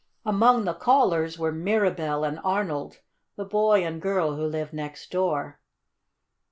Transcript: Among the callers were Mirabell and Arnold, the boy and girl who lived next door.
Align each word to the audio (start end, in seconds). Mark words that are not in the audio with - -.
Among 0.25 0.65
the 0.65 0.73
callers 0.73 1.37
were 1.37 1.51
Mirabell 1.51 2.23
and 2.27 2.39
Arnold, 2.43 3.01
the 3.35 3.45
boy 3.45 3.85
and 3.85 4.01
girl 4.01 4.35
who 4.35 4.47
lived 4.47 4.73
next 4.73 5.11
door. 5.11 5.59